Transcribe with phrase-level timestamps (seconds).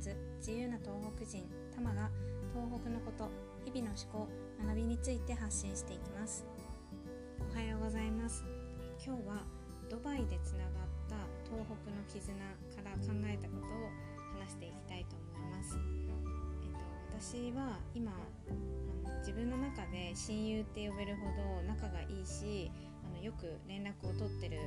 [0.00, 2.10] つ自由な東北人タマが
[2.52, 3.30] 東北のこと
[3.64, 4.28] 日々の思考
[4.64, 6.44] 学びについて発信していきます。
[7.52, 8.44] おはようございます。
[9.04, 9.44] 今日は
[9.90, 10.70] ドバイでつながっ
[11.08, 15.76] た東北の絆から考えたことを話していきたいと思います、
[16.62, 18.12] えっと、私は今
[18.48, 22.70] あの自分の中で親友って呼べるほど仲がいいし
[23.04, 24.58] あのよく連絡を取ってる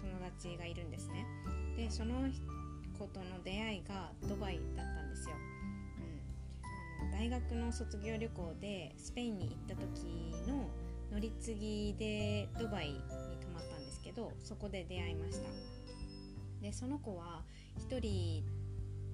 [0.00, 1.26] 友達がいるんですね。
[1.76, 2.26] でその
[2.98, 5.36] 子との出会いがドバイだったんですよ、
[7.00, 10.68] うん、あの大学の卒業旅行でスペインに行った時の
[11.12, 13.00] 乗り継ぎでドバイに
[13.40, 15.48] 泊まったんですけどそこで出会いました。
[16.60, 17.42] でその子は
[17.88, 18.44] 1人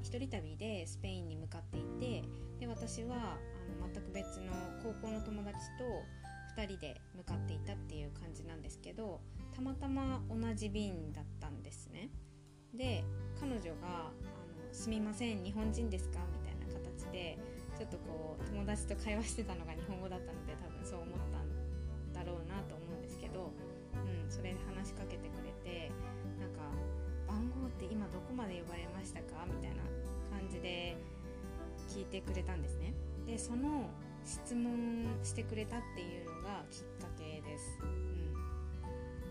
[0.03, 2.23] 1人旅でスペインに向かっていて
[2.59, 9.21] で私はあの全く別の高校の友達と2人で向かっていたっていう感じなんですけど
[9.55, 12.09] たまたま同じ便だったんですね。
[12.77, 13.05] で
[13.41, 17.39] 彼女があの「すみません日本人ですか?」みたいな形で
[17.79, 23.51] ちょっとこう友達と会話してたのが日本語だったので多分そう思ったんだろうなと思うんですけど、
[23.95, 25.91] うん、それで話しかけてくれて
[26.39, 26.63] なんか
[27.27, 29.83] 「番号って今どこまで呼ばれましたか?」みたいな
[30.31, 30.97] 感じで
[31.89, 32.93] 聞いてくれたんですね
[33.27, 33.89] でその
[34.25, 37.87] 質問してくれたっていうのがきっかけです、う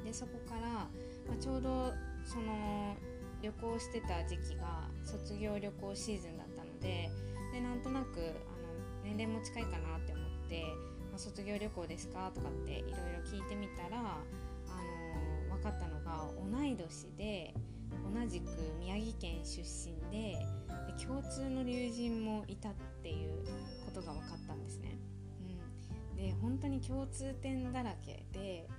[0.02, 0.90] ん、でそこから、ま
[1.34, 1.94] あ、ちょうど
[2.26, 2.96] その
[3.44, 7.12] 旅行してた時期が卒業旅行シーズンだったので
[7.52, 8.34] でなんとなくあの
[9.04, 10.64] 年齢も近いかなって思って
[11.12, 14.24] 「まあ、卒業旅行ですか?」とかっていろいろ聞いてみたらあ
[15.50, 17.54] の分かったのが同い年で
[18.02, 18.50] 同じく
[18.80, 20.38] 宮城県出身で
[20.98, 23.44] で共通の友人もいたっていう
[23.86, 24.98] ことが分かったんですね。
[26.12, 28.70] うん、で本当に共通点だらけで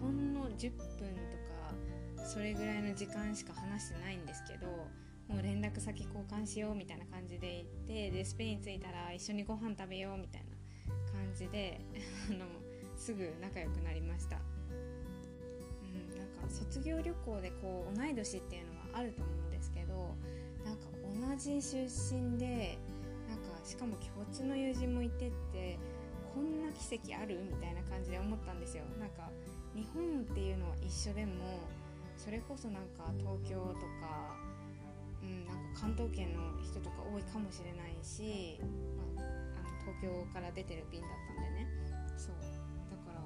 [0.00, 1.57] ほんの10分とか
[2.28, 4.66] それぐらいの時間しか話してないんですけど
[5.28, 10.48] もう連絡先交換しようみたいな感じで行ってでスペイン着いたら一緒にご飯食べようみたいな
[11.10, 11.80] 感じで
[12.28, 12.44] あの
[12.96, 14.40] すぐ仲良くなりました、う
[15.96, 20.14] ん、なんか卒業旅行でこう同い年っていうのはあると思うんですけど
[20.66, 20.88] なんか
[21.30, 22.76] 同じ出身で
[23.26, 25.78] なんかしかも共通の友人もいてって
[26.34, 27.38] こんな奇跡ある？
[27.42, 28.84] みたいな感じで思ったんですよ。
[29.00, 29.30] なんか
[29.74, 31.32] 日本っていうのは一緒でも
[32.18, 34.36] それこそなんか東京とか,、
[35.22, 38.58] うん、なんか関東圏の人とか多いかもしれないし、
[39.16, 41.66] まあ、あの東京から出てる便だったんでね。
[42.18, 42.36] そう。
[42.90, 43.22] だから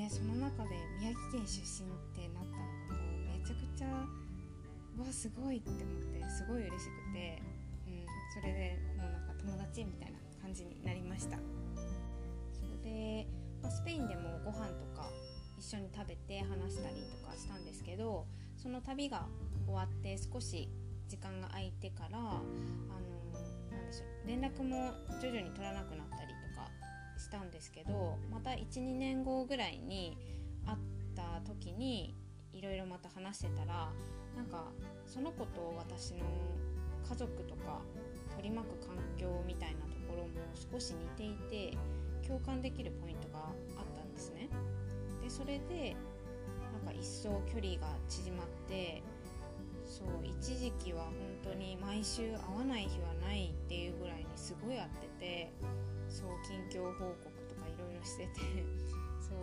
[0.00, 3.90] ねその中で宮城県出身ってなったのがもうめちゃくちゃ
[5.02, 7.42] わすごいって思ってすごい嬉しくて、
[7.86, 11.36] うん、それでもうなんか友達みたいな感じになりました。
[12.52, 13.26] それで、
[15.74, 18.26] 一緒に食べて話したりとかしたんですけど
[18.56, 19.26] その旅が
[19.66, 20.68] 終わって少し
[21.08, 22.30] 時間が空いてからあの
[23.76, 26.70] なんでしょう連絡も徐々に取らなくなったりとか
[27.18, 30.16] したんですけどまた12年後ぐらいに
[30.64, 30.78] 会っ
[31.16, 32.14] た時に
[32.52, 33.90] いろいろまた話してたら
[34.36, 34.70] なんか
[35.06, 36.20] その子と私の
[37.08, 37.80] 家族とか
[38.36, 40.28] 取り巻く環境みたいなところも
[40.72, 41.76] 少し似ていて
[42.26, 44.48] 共感できるポイントがあったんですね。
[45.24, 45.96] でそれで
[46.84, 49.02] なんか一層距離が縮まって
[49.86, 55.52] そう一時期は本当に毎週会わない日はないっていうぐらいにすごい会ってて
[56.08, 58.40] そう近況報告とかいろいろしてて
[59.18, 59.38] そう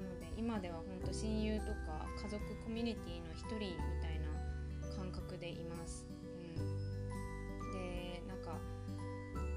[0.00, 6.06] なので今では本当親友とか家族コミュニティの一人みたいな感覚でいます。
[6.54, 8.58] うん、でなんか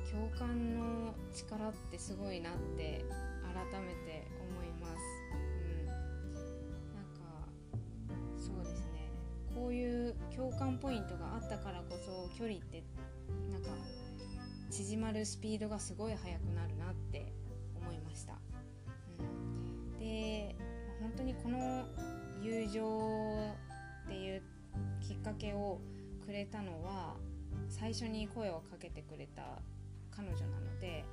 [0.10, 3.06] 共感の力ってすごいなって
[3.54, 5.13] 改めて思います。
[8.44, 9.10] そうですね
[9.56, 12.84] こういう共感ポイントがあったからこそ距離って
[13.52, 13.70] なんか
[14.70, 17.32] 縮まるスピードがすごい速くなるなって
[17.76, 18.34] 思いました。
[19.20, 19.24] う
[19.96, 20.56] ん、で
[21.00, 21.86] 本当にこの
[22.42, 23.54] 友情
[24.06, 24.42] っていう
[25.00, 25.80] きっかけを
[26.26, 27.16] くれたのは
[27.70, 29.44] 最初に声をかけてくれた
[30.12, 31.06] 彼女なので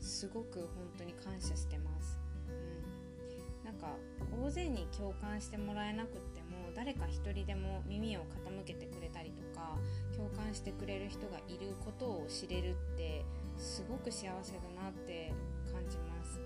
[0.00, 2.18] すごく本当に感謝してます。
[2.48, 3.96] うん、なんか
[4.40, 6.37] 大勢に共感してもらえなくて
[6.78, 9.76] 誰か一人でも耳を傾けてくれたりとか
[10.16, 13.24] 共感してくれる人がいることを知れるって
[13.56, 15.32] すごく幸せだなって
[15.72, 16.40] 感じます、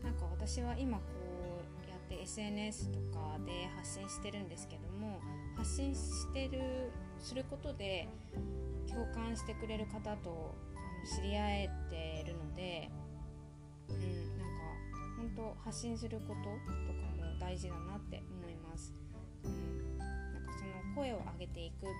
[0.00, 1.04] うん、なんか私は今こ
[1.86, 5.20] うやって SNS とかで発信してるんですけども
[5.56, 6.90] 発信してる
[7.20, 8.08] することで
[8.90, 10.52] 共感してくれる方と
[11.16, 12.90] 知り合えてるので、
[13.88, 14.63] うん、なんか
[15.24, 16.52] 本当発信することとか
[17.16, 18.92] も大事だなって思います。
[19.44, 21.94] うん、なんかその声を上げていくとか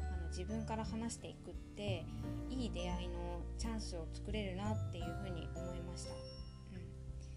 [0.00, 2.06] あの自分から話していくって
[2.48, 6.14] いい出会いのチャンスを作れるなっていうふうに思いました、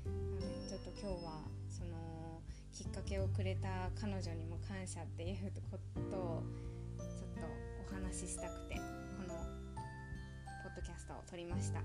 [0.06, 2.42] うん、ちょっと今日はその
[2.72, 3.68] きっかけをくれた
[4.00, 5.78] 彼女にも感謝っていうこ
[6.10, 6.44] とを
[6.98, 7.48] ちょっと
[7.92, 8.82] お話ししたくてこ
[9.28, 9.36] の
[10.64, 11.80] ポッドキャストを撮りました。
[11.80, 11.84] は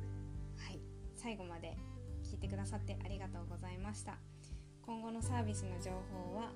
[0.71, 0.79] い。
[1.17, 1.77] 最後まで
[2.37, 4.19] 聞いてくださってありがとうございました。
[4.85, 6.53] 今後のサービスの情報は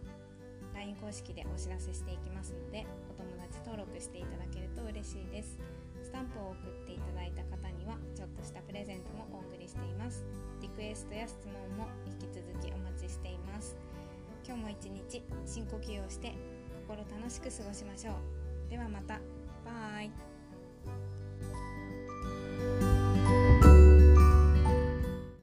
[0.75, 5.59] LINE 公式でお知らせしていきますのでお友達登録していただけると嬉しいです。
[6.03, 10.23] スタンプを送っていただいた方にはちょっとしたプレゼントもお送りしています。
[10.61, 13.75] リクエストや質問も引き続きお待ちしています。
[14.47, 16.35] 今日も一日深呼吸をして
[16.87, 18.71] 心楽しく過ごしましょう。
[18.71, 19.19] ではまた。
[19.65, 20.40] バイ。